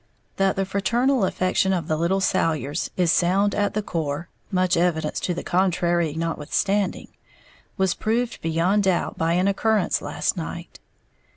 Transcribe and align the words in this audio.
_That 0.37 0.55
the 0.55 0.65
fraternal 0.65 1.25
affection 1.25 1.73
of 1.73 1.87
the 1.87 1.95
little 1.95 2.19
Salyers 2.19 2.89
is 2.97 3.11
sound 3.11 3.53
at 3.53 3.75
the 3.75 3.83
core 3.83 4.29
(much 4.49 4.75
evidence 4.75 5.19
to 5.19 5.35
the 5.35 5.43
contrary 5.43 6.15
notwithstanding) 6.15 7.09
was 7.77 7.93
proved 7.93 8.41
beyond 8.41 8.85
doubt 8.85 9.19
by 9.19 9.33
an 9.33 9.47
occurrence 9.47 10.01
last 10.01 10.35
night. 10.35 10.79